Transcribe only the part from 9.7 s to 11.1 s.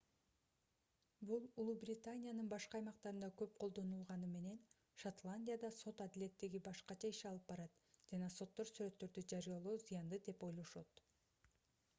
зыяндуу деп ойлошот